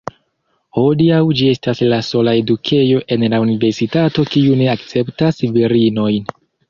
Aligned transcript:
Hodiaŭ 0.77 1.19
ĝi 1.41 1.49
estas 1.55 1.81
la 1.91 1.99
sola 2.07 2.33
edukejo 2.39 3.03
en 3.17 3.25
la 3.35 3.43
universitato 3.45 4.27
kiu 4.37 4.57
ne 4.63 4.71
akceptas 4.75 5.45
virinojn. 5.59 6.33